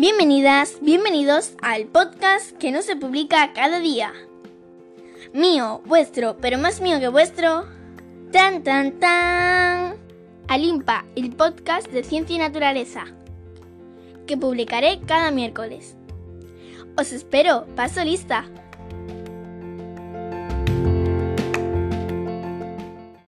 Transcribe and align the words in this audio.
Bienvenidas, 0.00 0.78
bienvenidos 0.80 1.54
al 1.60 1.86
podcast 1.86 2.56
que 2.58 2.70
no 2.70 2.82
se 2.82 2.94
publica 2.94 3.52
cada 3.52 3.80
día. 3.80 4.12
Mío, 5.32 5.82
vuestro, 5.86 6.36
pero 6.40 6.56
más 6.56 6.80
mío 6.80 7.00
que 7.00 7.08
vuestro. 7.08 7.66
Tan 8.30 8.62
tan 8.62 9.00
tan. 9.00 9.96
Alimpa, 10.46 11.04
el 11.16 11.34
podcast 11.34 11.88
de 11.88 12.04
ciencia 12.04 12.36
y 12.36 12.38
naturaleza, 12.38 13.06
que 14.28 14.36
publicaré 14.36 15.00
cada 15.04 15.32
miércoles. 15.32 15.96
Os 16.96 17.10
espero, 17.10 17.66
paso 17.74 18.04
lista. 18.04 18.44